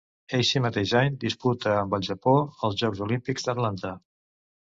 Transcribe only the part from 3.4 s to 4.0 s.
d'Atlanta.